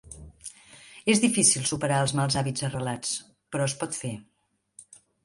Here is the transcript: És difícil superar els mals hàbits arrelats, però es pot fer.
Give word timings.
És 1.13 1.19
difícil 1.25 1.67
superar 1.71 1.99
els 2.05 2.13
mals 2.19 2.37
hàbits 2.41 2.65
arrelats, 2.69 3.13
però 3.53 3.69
es 3.73 3.77
pot 3.83 3.99
fer. 3.99 4.13